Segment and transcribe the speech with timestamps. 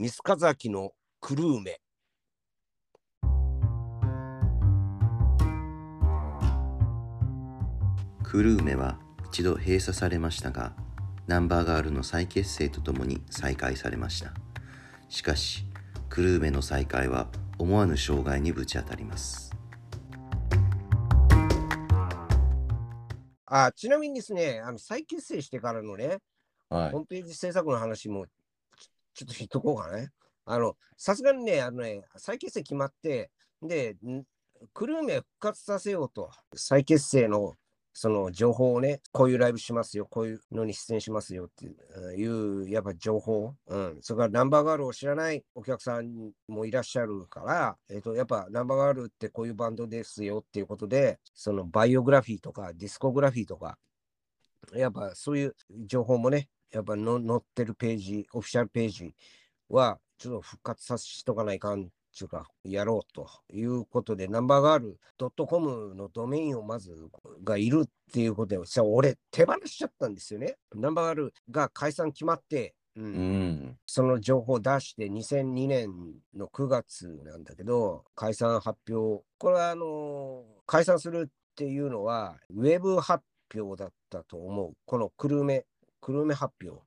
[0.00, 1.78] 三塚崎のクルーメ。
[8.22, 10.72] クルーメは一度閉鎖されましたが、
[11.26, 14.32] ナンバーガールの再結成とともに再開されました。
[15.10, 15.66] しかし、
[16.08, 17.28] クルーメの再開は
[17.58, 19.54] 思わぬ障害にぶち当たります。
[23.44, 26.20] あちなみにですね、あの再結成してからのね、
[26.70, 27.00] はいホー。
[27.00, 28.24] ムページ制作の話も
[29.20, 30.10] ちょっと言っとこうかね。
[30.46, 33.30] あの、さすがにね、あのね、再結成決まって、
[33.62, 33.96] で、
[34.72, 37.54] クルーメ復活させようと、再結成の
[37.92, 53.76] その情報をね、こういうライブしますよ、こういうのに出演しますよっていう、やっぱ情報、うん、それからナンバーガールを知らないお客さんもいらっしゃるから、えっと、やっぱナンバーガールってこういうバンドですよっていうことで、そのバイオグラフィーとかディスコグラフィーとか、
[54.74, 59.14] やっぱそういう情報もね、やっぱの載ってるページ、オフィシャルページ
[59.68, 61.84] は、ちょっと復活させとかないかんっ
[62.16, 65.00] ていうか、やろうということで、ナンバーガール
[65.46, 66.94] .com のドメインをまず
[67.42, 70.56] がいるっていうことで、さ俺、手放しちゃったんですよね。
[70.74, 73.78] ナンバーガールが解散決まって、うんうん。
[73.86, 75.90] その情報を出して2002年
[76.34, 83.24] の9月なんだけど、解散発表、これはあの解散するっていうのは、ウェブ発
[83.54, 84.72] 表だったと思う。
[84.84, 85.44] このクルー
[86.00, 86.82] メ、クルーメ発表。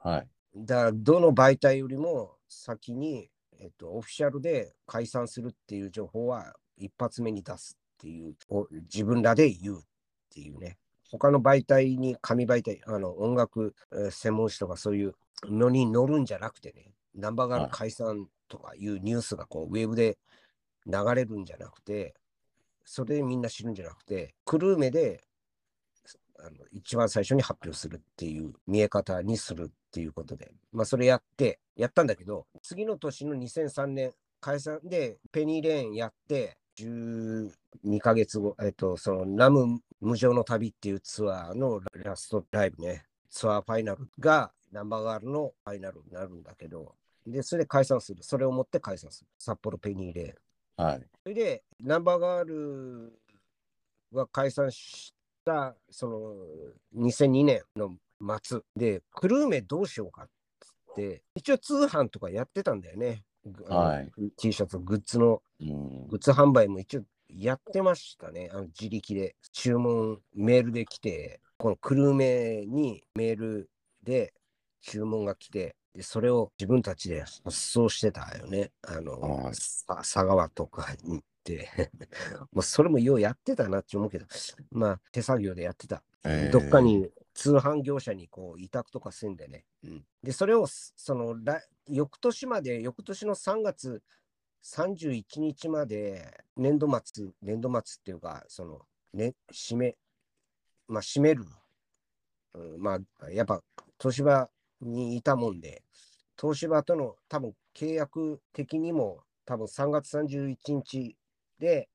[0.00, 0.28] はい。
[0.56, 9.82] だから、どの媒体よりも先に、えっと、オフィシャルで解散するっていう情報は一発目に出すっていう、お自分らで言うっ
[10.30, 10.78] ていうね。
[11.10, 20.18] 他の媒体に、紙媒体、あの音楽、えー専門誌とかそういうのに載るんじゃなくてね、ナンバーガール解散とかいうニュースがこうウェブで
[20.86, 22.14] 流れるんじゃなくて、
[22.84, 25.22] それでみんな知るんじゃなくて、クルーメで
[26.38, 37.50] あの一番最初に発表するっていう見え方にするっていうことで、まあそれやって、やったんだけど、次の年の2003年解散でペニーレーンやって、12
[38.00, 46.94] ヶ月後、えっと、そのナム無常の旅っていうツアーのラストライブね、ツアーファイナルがナンバーガールのファイナルになるんだけど、
[47.26, 48.22] で、それで解散する。
[48.22, 49.28] それをもって解散する。
[49.38, 50.86] 札幌ペニーレーン。
[50.86, 51.06] はい。
[51.22, 53.18] それで、ナンバーガール
[54.12, 55.14] が解散し
[55.44, 56.34] た、その、
[56.96, 57.96] 2002年の
[58.42, 60.28] 末で、クルーメどうしようかっ
[60.60, 63.24] つって、一応通販とかやってたんだよね。
[63.68, 66.08] はい T シャツ、グッズの、うん。
[66.08, 68.48] グッズ販売も一応やってましたね。
[68.52, 69.36] あの自力で。
[69.52, 73.70] 注文、メールで来て、このクルーメにメール
[74.02, 74.32] で
[74.80, 78.72] 注文が来て、でそれを自分たちで発送してたよね。
[78.82, 81.22] あの、はいさ佐川とかに。
[82.52, 84.26] まあそれもようやってたなって思うけど、
[84.70, 86.02] まあ手作業でやってた。
[86.24, 86.80] えーどっか。
[86.80, 89.64] に通販業者にこう委託とかすんでね。
[89.82, 94.02] うん、で、それをその来翌年まで、翌年の3月
[94.62, 98.80] 31日まで年度末、年度末っていうか、その、
[99.12, 99.96] ね、締め、
[100.88, 101.44] まあ、締める。
[102.54, 103.62] うん、まあ、やっぱ
[103.98, 104.48] 東芝
[104.80, 105.82] にいたもんで、
[106.40, 111.16] 東芝との多分契約的にも多分3月31日
[111.58, 111.88] で、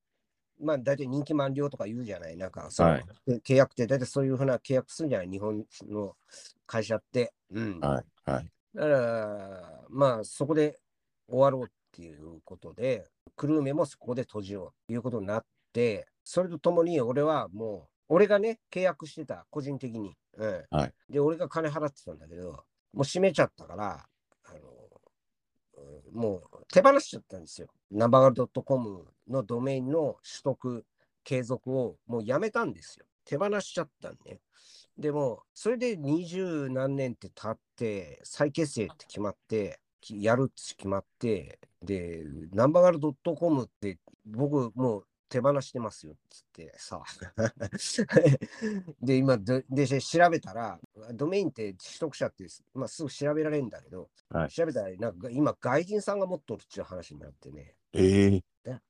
[0.61, 6.15] まあ大体任期満了とか言うじゃない、なんかその、はいで契約って大体そういうふうな契約するんじゃない、日本の
[6.65, 7.33] 会社って。
[7.51, 7.79] うん。
[7.79, 8.29] はい。
[8.29, 8.51] はい。
[8.75, 10.79] だから、まあそこで
[11.27, 20.15] 終わろうっていうことで、クルーメもそこで閉じようということになって、それとともに俺はもう、俺がね、契約してた、個人的に。
[20.37, 20.63] うん。
[20.69, 22.51] はいで、俺が金払ってたんだけど、
[22.93, 24.05] もう閉めちゃったから、
[24.45, 24.59] あの、
[25.77, 27.67] うんもう手放しちゃったんですよ。
[27.91, 30.85] ナンバーガール .com のドメインの取得、
[31.23, 33.05] 継続をもうやめたんですよ。
[33.25, 34.39] 手放しちゃったんね。
[34.97, 47.01] でも、それで二十何年って経って、再結成って決まって、きやるって決まって、で、ナンバーガール .com って僕もう手放してますよっつってさ。
[49.01, 50.79] で、今でで、調べたら、
[51.13, 58.31] ドメインって取得者って、まあ、すぐ調べられるんだけど、はい調べたら、なんか今、外人さんが持っとるっていう話になってね、ええ。
[58.31, 58.43] で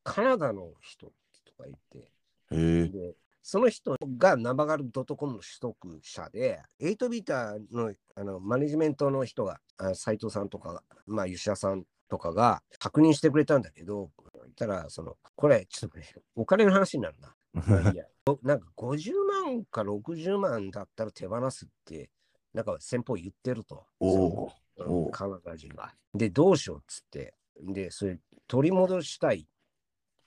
[0.03, 1.07] カナダの人
[1.45, 2.11] とか言って、
[2.51, 2.87] ええ。
[2.89, 14.11] で、その人がナンバーガール .com の取得者で、8ビーターのあのマネジメントの人が、あ斉藤さんとか、まあ、吉田さんとかが確認してくれたんだけど、
[14.43, 16.05] 言ったら、その、これ、ちょっとね、
[16.35, 17.35] お金の話になるな。
[18.43, 22.11] なんか50万か60万だったら手放すって、
[22.53, 23.85] なんか先方言ってると。
[23.99, 25.09] おお。
[25.11, 25.93] カナダ人が。
[26.13, 29.47] で、どうしようっつって、で、それ取り戻したい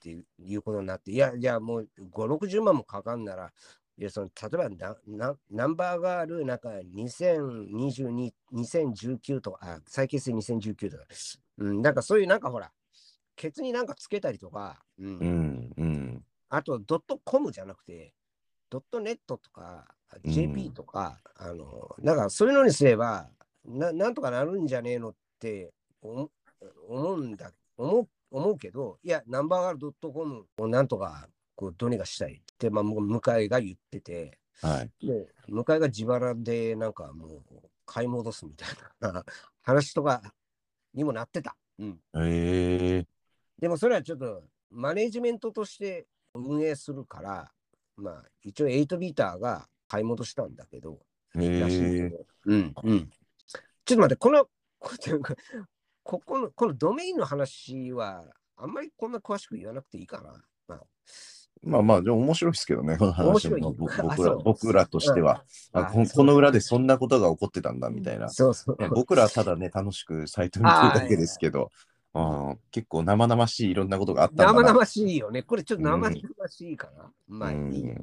[0.02, 3.52] っていうことになって、いや、じゃあもう5、60万もかかんなら、
[3.99, 11.04] いいやその例えばななナンバーガールなんか2022、2019とか、あ、再結成2019とか、
[11.58, 12.72] うん、なんかそういうなんかほら、
[13.37, 16.25] ケツになんかつけたりとか、うんうんうん。
[16.49, 18.14] あとドットコムじゃなくて、
[18.70, 19.87] ドットネットとか、
[20.25, 23.31] うん JP とか、あの、なんかそういうのにすれば
[23.64, 25.72] な、なんとかなるんじゃねえのって
[26.02, 26.31] 思
[26.88, 35.06] 思うんだ、思う思うけど、いや、ナンバーガールドットコムをなんとかこうどうにかしたいって、まあ、もう向井が言ってて、はい。
[35.06, 37.43] で、向井が自腹でなんかもう
[37.84, 38.69] 買い戻すみたい
[39.00, 39.25] な
[39.62, 40.34] 話とか
[40.94, 41.56] にもなってた。
[41.79, 42.00] うん。
[42.17, 43.06] ええ
[43.58, 47.52] でもそれはちょっとマネジメントとして運営するから、
[47.96, 51.00] まあ一応8ビーターが買い戻したんだけど。
[52.44, 53.11] うん、うん。
[53.85, 54.49] ちょっと待って、この、
[56.02, 58.25] こここの、このドメインの話は、
[58.56, 60.43] あんまりこんな詳しく言わなくていいかな。
[60.69, 60.81] まあ、
[61.62, 65.44] まあまあ、でも面白いですけどね、この話も僕ら僕らとしては、
[65.75, 68.28] うんあこあこの裏でそんなことが起こってたんだみたいな。
[68.28, 68.76] そうそう。
[68.82, 71.70] ね僕らはただね、楽しくサイト見てるだけですけど、
[72.14, 74.52] あー結構生々しいいろんなことがあったんだな。
[74.52, 75.43] 生々しいよね。
[75.43, 77.10] これちょっと生々しいかな。
[77.28, 77.94] まあうんいいよ。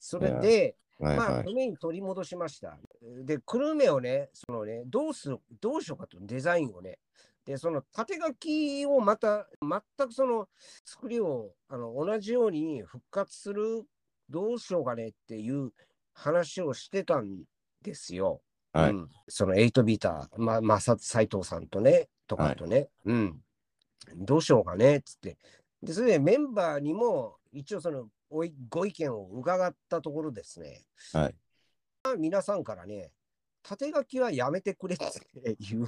[0.00, 1.54] それで、まあ、はいはいド。
[1.54, 2.78] メイン取り戻しました。
[3.24, 6.98] で、クルメをね、そのね、どうする、どうしようかと、デザインをね。
[7.44, 10.48] で、その縦書きをまた、全くその
[10.84, 13.84] 作りをあの同じように復活する、
[14.30, 15.72] どうしようかねっていう
[16.14, 17.42] 話をしてたん
[17.82, 18.40] ですよ。
[18.72, 23.40] はいうん、その8ビーター、まあ、まさ斎藤さんとね、とかとね、うん。
[24.16, 25.38] どうしようかねっつって。
[25.82, 31.34] で、それでメンバーにも一応そのおいご意見を伺ったところですね、はい。
[32.02, 33.12] まあ皆さんからね、
[33.64, 35.86] 縦書きはやめてくれっていう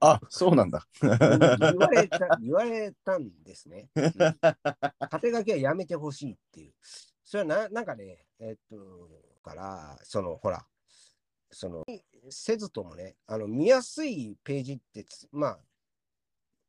[0.00, 0.86] あ、そうなんだ。
[1.00, 3.88] 言われた言われたんですね。
[3.96, 4.12] うん
[5.10, 6.74] 縦書きはやめてほしいっていう。
[7.24, 9.08] それはななんかね、えっと、
[9.42, 10.66] から、そのほら、
[11.50, 11.84] その、
[12.28, 15.58] せずともね、あの見やすいページってつ、まあ、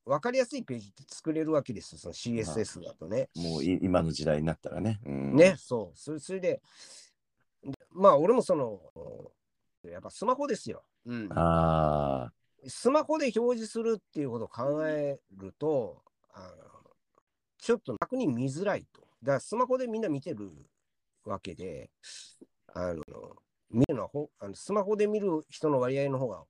[0.06, 3.30] わかりやすいページって作れるわけですよ、その CSS だとね。
[3.36, 5.02] もうい今の時代になったらね。
[5.06, 5.98] うんね、そう。
[5.98, 6.62] それそれで、
[7.64, 8.80] でまあ、俺もその、
[9.92, 10.84] やっぱスマホですよ。
[11.06, 11.30] うん。
[11.32, 12.32] あ
[12.68, 16.02] スマホで表示するっていうことを考えると、
[16.34, 16.48] あの
[17.58, 19.02] ちょっと逆に見づらいと。
[19.22, 20.50] だからスマホでみんな見てる
[21.26, 21.90] わけで、
[22.74, 23.04] あの
[23.70, 26.44] 見るのはほあのスマホで見る人の割合の方が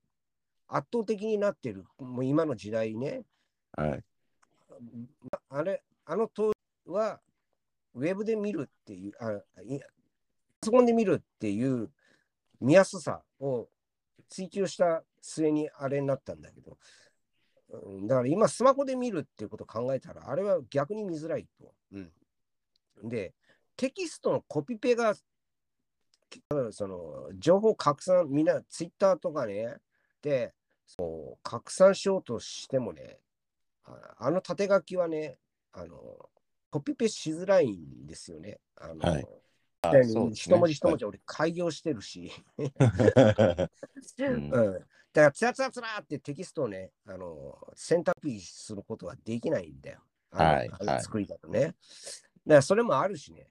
[0.68, 3.24] 圧倒的になってる、もう今の時代ね。
[3.78, 4.04] あ、はい。
[5.50, 7.20] あれ、あの当時は、
[7.94, 9.86] ウェブで見るっていう、あいパ
[10.64, 11.90] ソコンで見るっていう
[12.62, 13.68] 見やすさを
[14.30, 16.78] 追求した末にあれになったんだけど、
[18.08, 21.74] だから今、スマホで見るっていうことを考えたら、あれは逆に見づらいと。
[21.92, 23.34] うん、で、
[23.76, 25.16] テキストのコピペが、
[26.72, 29.78] その情報拡散、みんなツイッターとかね、
[30.22, 30.54] で、
[30.86, 33.20] そう拡散しようとしてもね、
[34.18, 35.38] あの縦書きはね、
[35.74, 36.30] あの、
[36.70, 38.60] コピペしづらいんですよね。
[38.76, 39.26] あのはい
[39.94, 40.32] 一文
[40.68, 42.32] 字一文字俺開業してるし、
[45.16, 50.00] だからつらつらつらってテキストをね、あの、選択肢することはできないんだよ。
[50.32, 50.70] はい
[51.02, 51.62] 作りだとね。
[51.62, 51.76] だか
[52.46, 53.48] らそれもあるしね。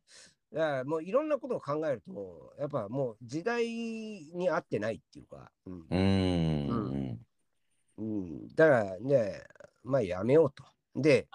[0.52, 7.26] だからもういろんなことを考えると、やっぱもう時代に合ってないっていうか、うんうーん。
[7.96, 9.42] うん、だからね、
[9.82, 10.64] まあやめようと。
[10.94, 11.28] で、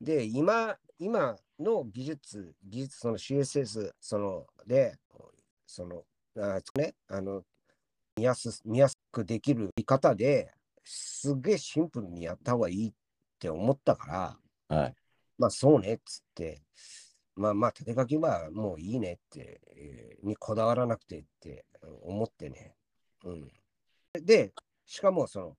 [0.00, 4.96] で、今、今の技術、技術、その CSS、その、で、
[5.66, 6.04] その、
[6.36, 7.44] あね、あの、
[8.16, 10.52] 見やす、見やすくできる見方で
[10.84, 12.92] すげえシンプルにやった方がいいっ
[13.38, 14.94] て思ったから、はい。
[15.38, 16.62] まあそうねっつって、
[17.34, 21.64] まあまあ縦書きはもういいねって、えーにこだわらなくてって
[22.02, 22.74] 思ってね。
[23.24, 23.52] うん。
[24.24, 24.52] で、
[24.86, 25.56] しかもその、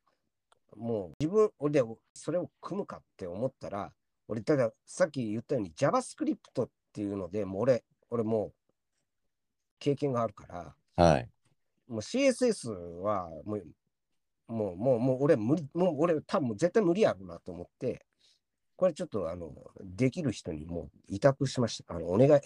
[0.78, 1.84] もう自分、俺で
[2.14, 3.92] それを組むかって思ったら、
[4.28, 8.54] 俺、たださっき言ったように JavaScript っていうので、もう俺、俺もう
[9.80, 11.30] 経験があるから、はい。
[11.88, 13.64] もう CSS はもう、
[14.48, 18.06] もう、もう、もう俺無理、もう俺多分絶対無理やろうなと思って、
[18.76, 21.96] これちょっとあの、できる人にもう委託しました。
[21.96, 22.42] あの、お願い。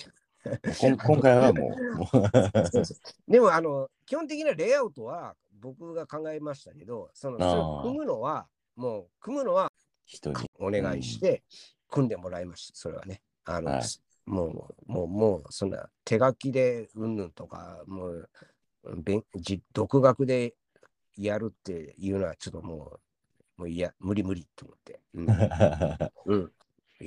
[0.77, 1.71] 今回はもう
[3.31, 9.68] でも、あの、基本的なレイアウトは僕が考えましたけど、その、組むのは、もう、組むのは
[10.09, 10.35] 人に。
[10.59, 11.43] お願いして、
[11.87, 12.75] 組んでもらいました。
[12.75, 13.21] それはね。
[13.45, 13.83] あの、はい
[14.25, 14.45] も
[14.87, 18.29] う、もう、もう、そんな手書きでうんぬんとか、もう、
[19.73, 20.53] 独学で
[21.17, 22.99] やるっていうのは、ちょっとも
[23.57, 24.99] う、もういや、無理無理って思って。
[25.15, 25.27] うん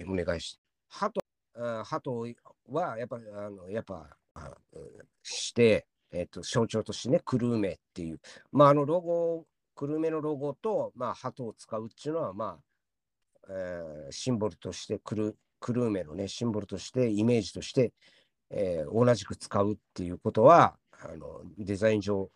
[0.04, 0.58] うん、お願いし。
[0.88, 1.20] ハト、
[1.54, 2.26] あハト
[2.68, 4.56] は、やっぱ、あの、やっぱ、あ
[5.22, 12.71] して、えっと象徴としてね、クルーメっていう、まあ、あのロゴ、クルーメのロゴと、まあ、鳩を使うっていうのは、まあ、
[13.54, 17.92] えーシンボルとしてクル、クルーメのね、シンボルとして、イメージとして、
[18.50, 22.30] えー同じく使うっていうことは、あのデザイン上、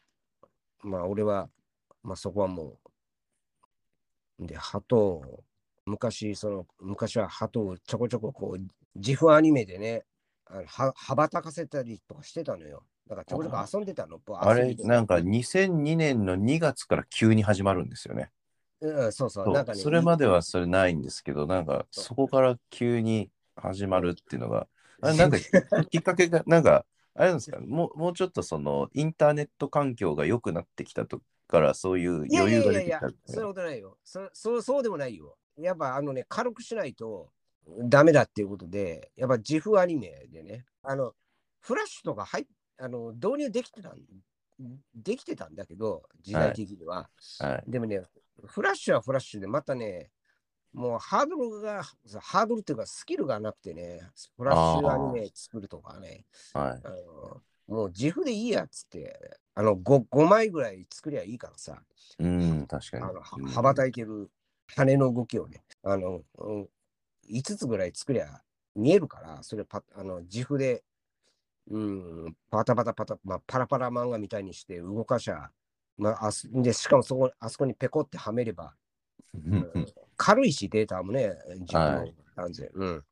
[0.83, 1.49] まあ、俺は、
[2.03, 2.79] まあ、そこはも
[4.41, 5.45] う、で、鳩を、
[5.85, 8.63] 昔、その、昔は鳩をちょこちょここう、
[8.97, 10.05] 自負アニメでね、
[10.47, 12.85] あのは羽ばたかせたりとかしてたのよ。
[13.09, 14.21] だからちょこちょこ遊んでたの。
[14.41, 18.31] あれ、なんかう2002年の2月から急に始まるんですよね。
[18.81, 19.45] ん、そうそう。
[19.45, 24.67] そうなんかね、それまではそれないんですけど、なんかそこから急に始まるっていうのが、
[25.01, 25.39] あれなんか
[25.91, 33.99] きっかけが、 なんか、あれなんですか、もうもうちょっとそのインターネット環境が良くなってきたとから、そういういやい余裕がやいやいや出てきたって、そういうことないよ。
[34.05, 35.37] そそうそうでもないよ。
[35.59, 37.31] やっぱあのね、軽くしないと
[37.89, 41.15] ダメだっていうことで、やっぱ自負アニメでね、あの、
[41.61, 42.47] フラッシュとか入っ
[42.79, 43.97] あの導入できてたん
[44.95, 47.09] できてたんだけど、時代的には。
[47.39, 47.71] はい。
[47.71, 48.01] でもね、
[48.47, 50.11] フラッシュはフラッシュで、またね、
[50.73, 51.83] もうハードルが、
[52.21, 54.01] ハードルっていうかスキルがなくてね、
[54.37, 56.81] フラッシュアニメ作るとかね、はい。
[56.85, 61.83] あのもう自負でいいやっつって、あの 5, 5枚ぐらい作りゃいいからさ、
[62.19, 63.05] うん、確かに。
[63.05, 64.31] あの羽ばたいてる
[64.77, 66.69] 羽の動きをね、あの、うん
[67.29, 68.41] 5つぐらい作りゃ
[68.75, 70.85] 見えるから、それパあの自負で、
[71.69, 75.51] うん、パタパタパタ、まあ、パラパラ漫画みたいにして動かしゃ、
[75.97, 78.75] まあ、あすでしかもそこあそこにペコってはめれば、
[79.35, 79.87] うんうん
[80.19, 82.71] 軽いしデータもね、自分のはい断然。
[82.75, 83.05] うん。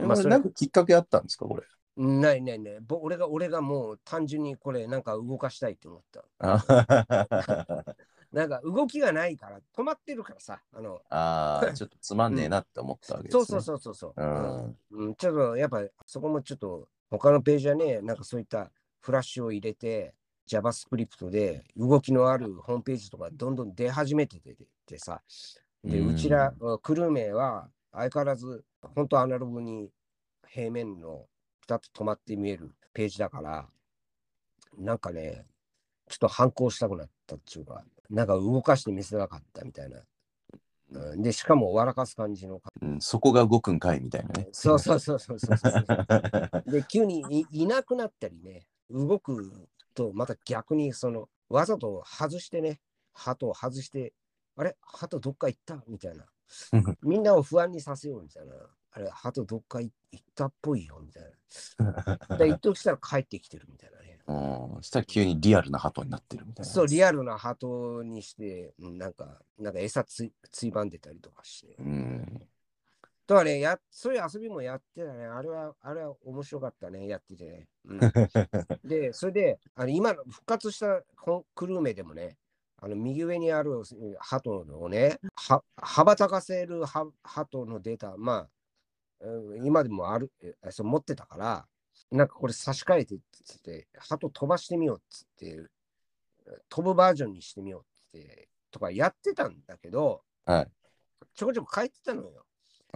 [0.00, 1.62] えまあそれなんかきっかけあったんですか、これ？
[1.96, 2.80] ないないない。
[2.80, 6.24] ぼ俺が、俺がもう単純にこれなんか動かしたいって思った。
[6.40, 7.84] あ
[8.32, 10.60] なんか動きがないから、止まってるからさ。
[10.72, 14.22] あの、あー、 ちょっとつまんねえなって思ったわけです、ねそうそうそうそうそう。
[14.22, 14.78] うん。
[14.90, 18.70] うん、ちょっとやっぱそこもちょっと他のページはね、なんかそういった
[19.00, 20.12] フラッシュを入れて、
[20.48, 25.22] JavaScript で動きのあるホームページとかどんどん出始めてててさ。
[25.84, 29.90] で、うちら、クルー名は相変わらず本当アナログに
[30.48, 31.26] 平面の
[31.60, 33.66] ピタッと止まって見えるページだから、
[34.78, 35.44] なんかね、
[36.08, 39.98] ちょっと反抗したくなったっていうか、なんか動かして見せなかったみたいな。
[39.98, 40.02] う
[41.16, 44.48] んで、しかも笑かす感じのうん、そこが動くんかいみたいなね。
[44.52, 46.62] そうそうそうそうそうそう。
[46.70, 52.80] で、急にいいなくなったりね、動くと、また逆にその、わざと外してね、
[53.12, 54.12] 鳩を外して、
[54.56, 54.76] あれ？
[54.80, 55.82] 鳩どっか行った？
[55.86, 56.24] みたいな。
[57.02, 58.54] みんなを不安にさせようみたいな。
[58.92, 61.22] あれ、鳩どっか行ったっぽいよみたい
[62.28, 62.36] な。
[62.38, 64.18] で、一時したら帰ってきてるみたいなね。
[64.26, 66.72] うん、そしたら急にリアルな鳩になってるみたいな。
[66.72, 71.76] そう、リアルな鳩にして、うんなんか、なんか餌ついついばんでたりとかして。
[71.78, 72.42] うん。
[73.26, 75.26] だからねや、そういう遊びもやってたね。
[75.26, 77.68] あれは、あれは面白かったね、やっててね。
[77.84, 77.98] うん、
[78.84, 81.02] で、それで、あの今の復活した
[81.54, 82.38] クルーメでもね、
[82.78, 83.82] あの右上にある
[84.18, 88.48] 鳩をね、は羽ばたかせるは鳩のデータ、ま
[89.20, 91.66] あ、うん今でもある、えそう持ってたから、
[92.12, 95.68] なんかこれ差し替えてっつって、鳩飛ばしてみようっつって、
[96.68, 100.70] 飛ぶバージョンにしてみようって、とかやってたんだけど、はい。
[101.34, 102.45] ちょこちょこ変えてたのよ。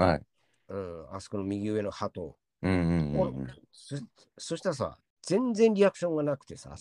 [0.01, 0.23] はい。
[0.69, 2.37] うん、あそこの右上の鳩を。
[2.63, 3.47] うんうんうんうん。
[3.71, 3.97] そ
[4.39, 6.75] そしたらさ、全然リアクションがなくてさ、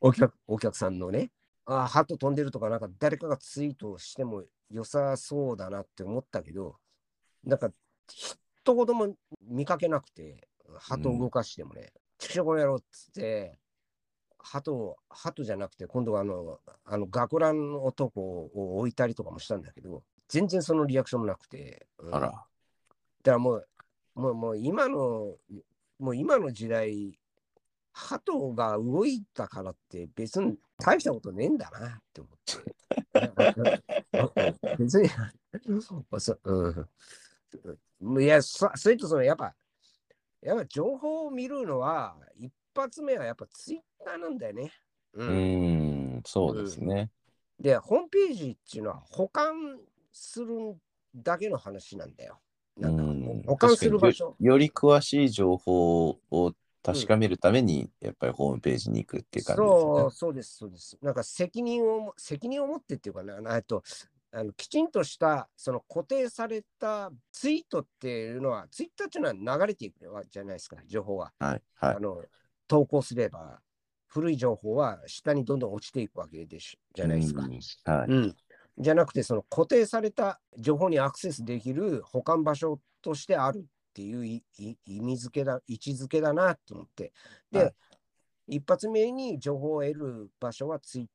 [0.00, 1.30] お客お客さんのね、
[1.64, 6.76] あハト飛んでるとか、なんか誰かがツイートしても良さそうだなって思ったけど、
[7.44, 7.70] なんか
[8.08, 8.34] 一
[8.66, 10.48] 言も見かけなくて、
[10.78, 13.58] ハト動かしてもね、ちくしょうこの野郎っつって、
[14.38, 22.26] ハトを、ハトじゃなくて、今度はあの、あの学ラン男を置いたりとかもしたんだけど、全然そのリアクションもなくて、うんあら。
[22.28, 22.46] だか
[23.24, 23.68] らもう、
[24.14, 25.36] もう、もう今の、
[25.98, 27.18] もう今の時代、
[27.92, 32.76] 鳩が動いたからって別に大したことねえんだなって思って。
[34.78, 35.08] 別に、
[35.80, 36.68] そう
[38.16, 38.22] ん。
[38.22, 39.54] いや、そそれとそのやっぱ、
[40.42, 44.72] やっぱ情報を見るのは、一発目はやっぱツイッターなんだよね。
[45.14, 45.30] うう。
[45.30, 47.10] ん、そうですね。
[47.58, 49.80] で、ホームページっていうのは保管
[50.18, 50.76] する
[51.14, 52.38] だけの話なんだよ。
[52.76, 60.10] なんかうん保管する場所よより詳しい情報を確かめるために、やっぱりホームページに行くっていう感じですねそう、。
[60.10, 60.98] そうです、そうです。
[61.02, 63.82] なんか責任をも、責任を持ってっていうかな、えっと、
[64.32, 69.98] あのきちんとした、その固定されたツイートっていうのは、ツイッターっていうのは流れていく
[70.30, 71.32] じゃないですか、情報は。
[71.38, 71.62] はい。
[71.74, 72.00] はいあ。
[72.00, 72.22] の
[72.68, 73.60] 投稿すれば、
[74.06, 77.42] 古い情報は下にどんどん落ちていくわけでしじゃないですか。
[77.42, 77.50] うん
[77.84, 78.10] はい。
[78.10, 78.36] うん、
[78.78, 84.42] じゃなくて、その固定された情報にアクセスできる保管場所としてあるっっていう
[84.86, 87.12] 意味付けだ、位置づけだなと思って。
[87.50, 87.74] で、はい
[88.50, 91.10] 一発目に情報を得る場所はツイ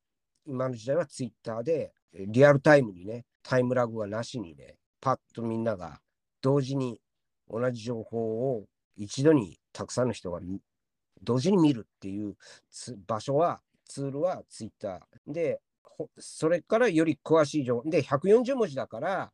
[0.46, 6.00] 今の時代はツイッターで、えリアルタイムにね、タイムラグがなしにね、パッとみんなが
[6.44, 7.02] 同時に
[7.50, 10.62] 同じ情報を一度にたくさんの人が見
[11.24, 12.36] 同時に見るっていう
[12.70, 15.34] つ場所は、ツールはツイッター。
[15.34, 15.73] で、ほ
[16.18, 17.90] それからより詳しい情報。
[17.90, 19.32] で、140文字だから、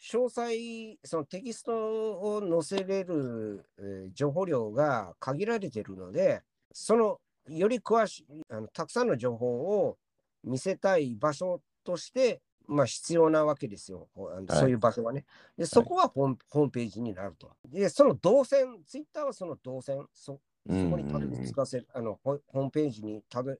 [0.00, 9.48] 詳細、そのテキストを載せれる、えー情報量が限られているので、そのより詳しいあの、たくさんの情報
[9.86, 9.98] を
[10.44, 14.08] 見せたい場所として、まあ、必要なわけですよ、
[14.50, 15.24] そういう場所はね。
[15.56, 17.50] で、そこはホーム,、ホームページになると。
[17.64, 23.56] で、その動線、ツイッターはその動線、そそこにたどり着かせる、あのホホームページにたど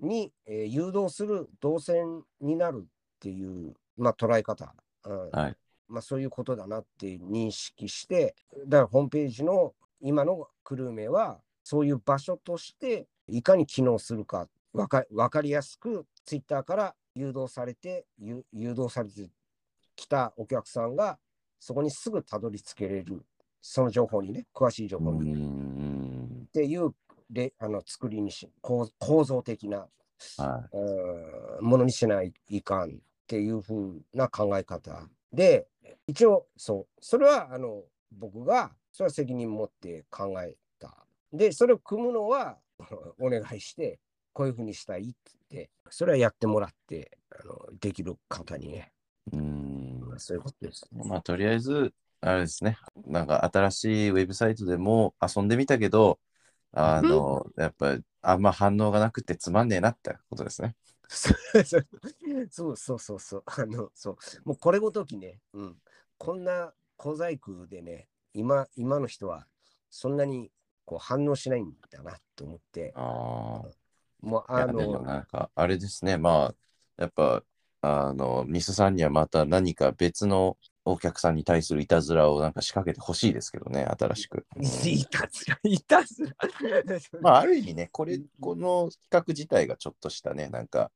[0.00, 2.84] に、えー誘導する動線になるっ
[3.20, 5.30] ていう、まあ、捉え方、うん。
[5.30, 5.56] はい。
[5.88, 8.34] まあ、そういうことだなって認識して、
[8.66, 19.28] だからホームページの今のクルー名は、そういう場所としていかに機能するか、わかわかりやすく、ツイッターから誘導されて、ゆ誘導されて
[19.96, 21.18] きたお客さんが、
[21.58, 23.24] そこにすぐたどり着けれる、
[23.60, 25.32] その情報にね、詳しい情う報に。
[25.32, 26.46] ん。
[26.48, 26.94] っていう
[27.30, 29.86] れあの作りにし構構造的な、
[30.36, 32.92] はうんものにしないいかんっ
[33.26, 35.66] ていうふうな考え方で
[36.06, 37.82] 一応そうそれはあの
[38.12, 42.58] 僕がそれは責任持って考えたでそれを組むのは
[43.20, 44.00] お願いして
[44.32, 45.14] こういうふうにしたいっ
[45.48, 48.92] てそれはやってもらってあのできる方にね
[49.32, 49.36] い。
[49.36, 49.80] うん。
[50.18, 52.78] そういうことです、まあ、とりあえず、あれですね。
[53.06, 56.18] なんか新しいウェブサイトでも遊んでみたけど、
[56.72, 60.76] あの、やっぱあんま反応がなくてつまんねえなってことですね。
[62.50, 63.42] そうそうそうそう。
[63.46, 64.16] あの、そう。
[64.44, 65.76] もうこれごときね、うん。
[66.18, 69.46] こんな小細工でね、今、今の人は
[69.90, 70.50] そんなに
[70.84, 73.62] こう反応しないんだなと思って、あ
[74.22, 74.66] もうあ。
[74.66, 76.18] の、なんか、あれですね。
[76.18, 76.56] まあ、
[76.96, 77.44] やっぱ、
[77.82, 84.46] あの、ミスさんにはまた何か別のお客さんに対するいたずらをなんか仕掛けてほしいですけどね、新しく。
[84.84, 86.34] いたずら、いたずら。
[87.20, 90.90] まあ、ある意味ね、これ、この企画自体がちょっとしたね、なんか、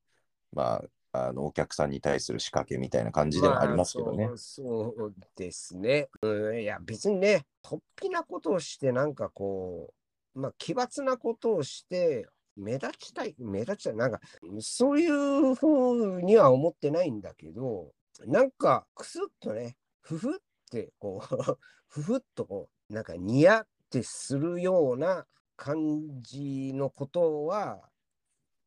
[0.51, 0.83] ま
[1.13, 4.27] あ、あの、お客さんに対する仕掛けみたいな感じではありますけどね。
[4.27, 6.09] まあそうそうですね。
[6.21, 9.93] うん、いや、別にね、突飛なことをして、なんかこ
[10.35, 14.19] う、まあ、奇抜なことをして、目立ちたい、目立ちたい、なんか、
[14.59, 17.93] そういうふうには思ってないんだけど、
[18.27, 20.39] なんか、くすっとね、ふふっ
[20.69, 21.19] て、こう、
[21.87, 27.89] ふふっとこう、なんか、ニヤってするような感じのことは、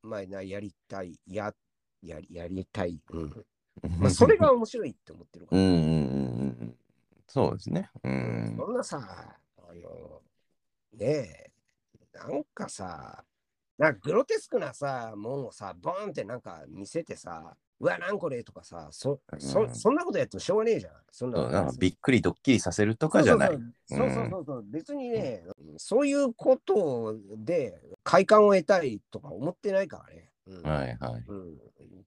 [0.02, 1.54] まあ、なやりたい、や、
[2.02, 3.00] やりやりたい。
[3.10, 3.46] うん。
[4.00, 5.62] まあ、それが面白いって思ってるから。
[5.62, 6.76] うん。
[7.28, 7.88] そうですね。
[8.02, 8.56] うん。
[8.56, 10.22] そんなさ、あの、
[10.92, 11.52] ねえ、
[12.14, 13.24] なんかさ、
[13.76, 20.92] なんかグロテスクなさ、もんをさ、ボーンってなんか見せてさ、うわ、なんこれとかさ、そそうんそんなことやってもしょうがねえじゃん。
[21.10, 23.50] そんななんかびっくりドッキリさせるとかじゃない。
[23.86, 25.44] そうそうそうそう別にね、
[25.76, 30.30] そういうことで快感を得たいとか思ってないからね。
[30.46, 31.24] うんはいはい。
[31.28, 31.58] うん、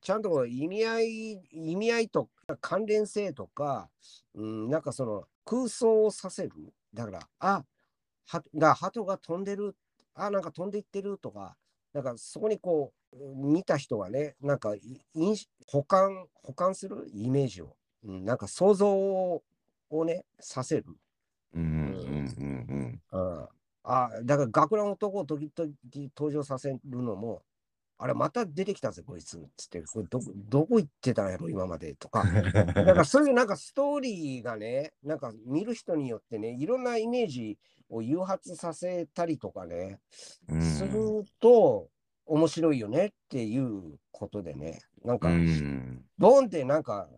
[0.01, 3.89] ちゃんと意味合い、意味合いとか関連性とか、
[4.35, 6.51] うん、なんかその空想をさせる。
[6.93, 7.63] だから、あ、
[8.25, 9.75] はだ鳩が飛んでる、
[10.15, 11.55] あ、なんか飛んでいってるとか、
[11.93, 13.00] なんかそこにこう、
[13.35, 14.73] 見た人がね、なんか
[15.67, 17.07] 保管、保管する？
[17.13, 19.43] イメージを、うん、なんか想像を
[20.05, 20.85] ね、させる。
[21.53, 21.71] うんうん
[22.39, 23.47] うんうん
[23.83, 25.71] あだから学ラン男を時々
[26.15, 27.41] 登場させるのも、
[27.97, 29.43] あれ、また出てきたぜ、こいつ。
[29.57, 31.95] つって、これどこどこ行ってたんやろ、今まで。
[31.95, 32.21] とか。
[32.21, 32.43] うん。
[32.51, 37.57] だからそういうなんかストーリーがね、なんか見る人によってね、いろんなイメージ
[37.89, 39.99] を誘発させたりとかね、
[40.47, 41.89] うんすると
[42.31, 46.05] 面白いよねっていうことでね、なんか、うん。
[46.17, 47.09] ボンってなんか、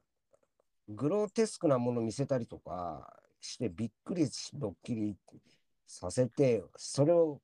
[0.89, 5.15] グロテスクなもの見せたりとかして、びっくりし、ドッキリ
[5.85, 7.39] させて、それを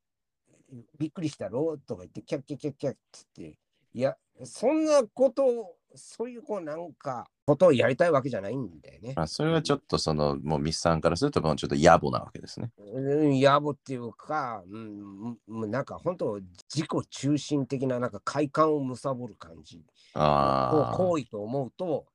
[0.97, 2.99] びっくりしたろとか言って、キャッキャッキャッキャッって
[3.38, 3.60] 言って、
[3.93, 9.13] いや、そんなことを、そういうこうなんか、ことをやりたいわけじゃないんだよね。
[9.15, 12.71] まあ、それはちょっとその、もうミスさんからすると、もうちょっと野暮なわけですね。
[12.78, 16.39] うん、野暮っていうか、うん、なんか本当、
[16.73, 19.84] 自己中心的な、なんか快感を貪る感じ。
[20.13, 20.97] ああ。
[20.97, 22.06] 行為と思うと、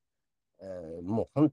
[0.61, 1.53] えーもう本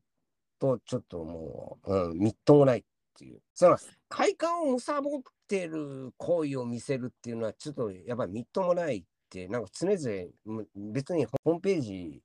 [0.60, 2.84] 当ちょっともう、うん、みっともないっ
[3.17, 3.41] ていう。
[3.53, 9.03] その快感を貪ってる行為を見せるっていうのはちょっとやっぱりみっともない
[9.49, 12.21] なんか常々む別にホームページ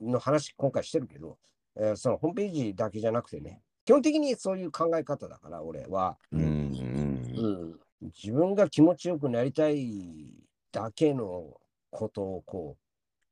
[0.00, 1.38] の話今回してるけど、
[1.76, 6.18] えーそのホームページだけじゃなくてね、基本的にそういう考え方だから、俺は。
[6.30, 7.78] うん。
[8.00, 10.28] 自分が気持ちよくなりたい
[10.70, 11.58] だけの
[11.90, 12.76] ことをこ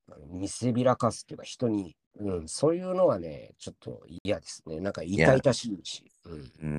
[0.09, 4.81] う、見せびらかすっていうか、人に、うん、そういうのはね、ちょっと嫌ですね。
[4.81, 6.70] なんか痛々しいし、うん、うん。
[6.70, 6.72] う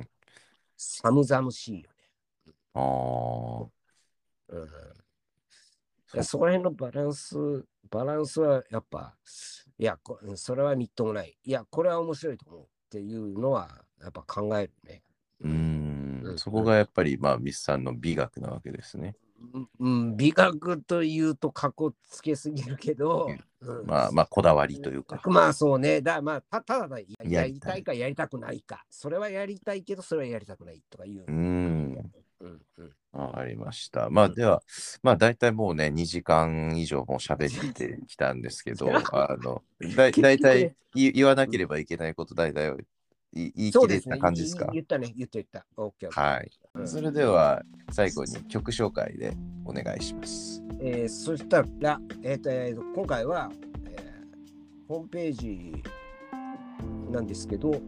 [0.00, 0.08] ん。
[0.76, 1.90] 寒々しいよ
[2.74, 4.54] ああ。
[4.54, 4.60] ね。
[4.60, 4.68] うん、
[6.22, 7.36] そこら辺のバランス、
[7.90, 9.16] バランスはやっぱ、
[9.78, 11.36] いや、こそれはみっともない。
[11.44, 15.02] いや、これは面白いと思うっていうのは、やっぱ考えるね。
[15.40, 16.38] ううんん。
[16.38, 19.16] そこがやっぱり、まあ、ミスさんの美学なわけですね。
[19.54, 23.28] うんうん、美学というとかっこつけすぎるけど、
[23.60, 25.20] うんまあ、まあ、こだわりというか。
[25.26, 27.06] まあそうね、だまあたただだや
[27.42, 31.30] やりたいかやりたくないか、それはやりたいけど、それはやりたくないとか言うう。
[31.30, 32.12] ん。
[32.40, 34.10] うんうん、わかりました。
[34.10, 34.62] まあ、では、
[35.02, 39.62] まあ、大体もうね、2時間以上もう喋ってきたんですけど、 あの、
[39.96, 42.76] だ大体言言わなければいけないこと、大体
[43.32, 44.66] 言い言い切れた感じですか？
[44.66, 45.66] 言言ったね、言った言った。
[45.76, 46.10] オッケー。
[46.10, 46.50] はい。
[46.74, 50.62] うんそれでは、最後に曲紹介でお願いします。
[50.80, 53.50] えーそしたら、えーとえーと今回は、
[53.86, 55.82] えーホームページ
[57.10, 57.80] なんですけど、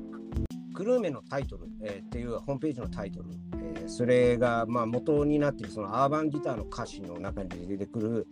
[0.78, 8.26] クルーメのタイトル、えーっていうホームページのタイトル、えーそれが、まあ、元になっているそのアーバンギターの歌詞の中に出てくる、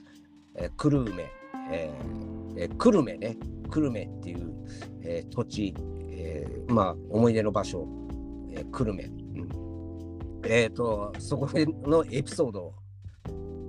[0.54, 1.28] えークルーメ、
[1.72, 3.37] えーえークルメね、
[3.68, 4.54] クルメっていう、
[5.02, 5.74] えー土地、
[6.09, 7.88] えーまあ、思い出の場所、
[8.52, 9.06] えークルメ。
[9.06, 9.48] うん
[10.44, 12.72] えっ、と、そこでのエピソード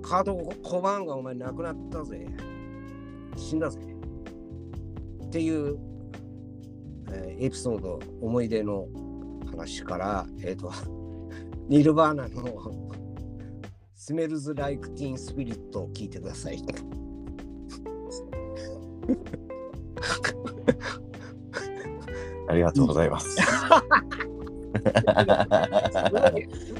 [0.02, 2.24] カード小判がお前亡くなったぜ。
[3.36, 3.80] 死んだぜ。
[5.24, 5.87] っていう、
[7.10, 8.88] えーエピソード、思い出の
[9.50, 10.72] 話から、えっ、と、
[11.68, 12.42] ニルバーナの
[13.94, 16.62] スメルズ・ライク・ティーン・スピリットを聞いてください。
[22.48, 23.36] ありがとうございます。